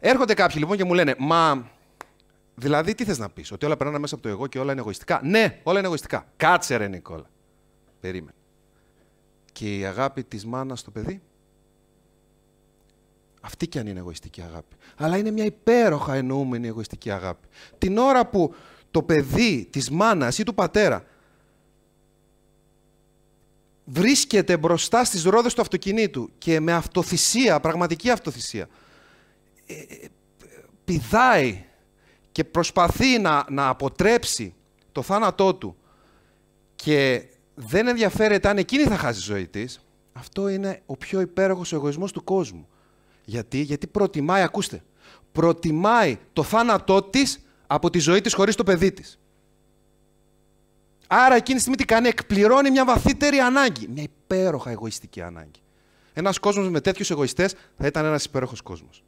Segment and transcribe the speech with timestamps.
[0.00, 1.70] Έρχονται κάποιοι λοιπόν και μου λένε, Μα
[2.54, 4.80] δηλαδή τι θες να πεις, Ότι όλα περνάνε μέσα από το εγώ και όλα είναι
[4.80, 6.26] εγωιστικά; Ναι, όλα είναι εγωιστικά.
[6.36, 7.30] Κάτσε ρε Νικόλα.
[8.00, 8.32] Περίμενε.
[9.52, 11.22] Και η αγάπη της μάνας στο παιδί.
[13.40, 14.76] Αυτή κι αν είναι εγωιστική αγάπη.
[14.96, 17.46] Αλλά είναι μια υπέροχα εννοούμενη εγωιστική αγάπη.
[17.78, 18.54] Την ώρα που
[18.90, 21.04] το παιδί της μάνας ή του πατέρα
[23.84, 28.68] βρίσκεται μπροστά στις ρόδες του αυτοκινήτου και με αυτοθυσία, πραγματική αυτοθυσία, ε, ε,
[30.88, 31.64] πηδάει
[32.32, 34.54] και προσπαθεί να, να αποτρέψει
[34.92, 35.76] το θάνατό του
[36.74, 39.80] και δεν ενδιαφέρεται αν εκείνη θα χάσει τη ζωή της,
[40.12, 42.68] αυτό είναι ο πιο υπέροχος εγωισμός του κόσμου.
[43.24, 44.82] Γιατί, Γιατί προτιμάει, ακούστε,
[45.32, 49.18] προτιμάει το θάνατό της από τη ζωή της χωρίς το παιδί της.
[51.06, 53.88] Άρα εκείνη τη στιγμή τι κάνει, εκπληρώνει μια βαθύτερη ανάγκη.
[53.88, 55.60] Μια υπέροχα εγωιστική ανάγκη.
[56.12, 59.02] Ένας κόσμος με τέτοιους εγωιστές θα ήταν ένας υπέροχος κόσμος.